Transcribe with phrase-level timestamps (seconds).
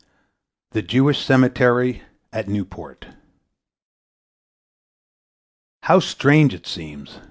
[0.71, 2.01] THE JEWISH CEMETERY
[2.33, 3.09] AT NEWPORT
[5.83, 7.19] How strange it seems!